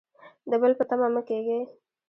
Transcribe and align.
د 0.49 0.51
بل 0.61 0.71
په 0.79 0.83
تمه 0.89 1.07
مه 1.13 1.21
کیږئ 1.29 1.61